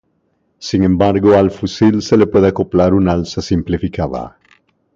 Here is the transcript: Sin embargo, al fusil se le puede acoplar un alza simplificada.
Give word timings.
Sin 0.57 0.81
embargo, 0.83 1.35
al 1.35 1.51
fusil 1.51 2.01
se 2.01 2.17
le 2.17 2.25
puede 2.25 2.47
acoplar 2.47 2.95
un 2.95 3.07
alza 3.07 3.39
simplificada. 3.39 4.39